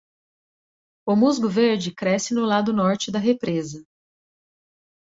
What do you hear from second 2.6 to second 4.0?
norte da represa.